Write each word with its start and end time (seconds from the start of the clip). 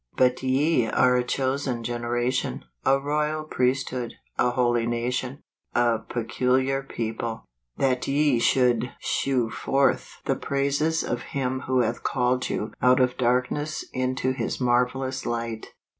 "But 0.17 0.41
ye 0.41 0.87
are 0.87 1.15
a 1.15 1.23
chosen 1.23 1.83
generation, 1.83 2.65
a 2.83 2.99
royal 2.99 3.43
priest¬ 3.45 3.87
hood, 3.91 4.13
a 4.35 4.49
holy 4.49 4.87
nation, 4.87 5.43
a 5.75 5.99
peculiarpeople; 5.99 7.43
that 7.77 8.07
ye 8.07 8.39
should 8.39 8.93
sheic 8.99 9.51
forth 9.51 10.17
the 10.25 10.35
praises 10.35 11.03
of 11.03 11.21
him 11.37 11.61
icho 11.67 11.85
hath 11.85 12.01
called 12.01 12.49
you 12.49 12.73
out 12.81 12.99
of 12.99 13.15
darkness 13.15 13.85
into 13.93 14.31
his 14.31 14.59
marvelous 14.59 15.23
light." 15.27 15.67